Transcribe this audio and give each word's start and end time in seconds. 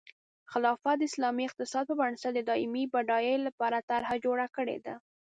خلافت 0.51 0.95
د 0.97 1.01
اسلامي 1.09 1.43
اقتصاد 1.47 1.83
په 1.87 1.95
بنسټ 2.01 2.31
د 2.35 2.39
دایمي 2.49 2.83
بډایۍ 2.93 3.35
لپاره 3.47 3.85
طرحه 3.89 4.15
جوړه 4.25 4.47
کړې 4.55 4.77
ده. 4.85 4.95